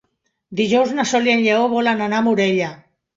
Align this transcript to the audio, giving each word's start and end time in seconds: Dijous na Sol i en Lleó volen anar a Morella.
Dijous 0.59 0.93
na 0.99 1.05
Sol 1.11 1.29
i 1.29 1.31
en 1.33 1.43
Lleó 1.47 1.67
volen 1.73 2.01
anar 2.07 2.23
a 2.23 2.27
Morella. 2.29 2.71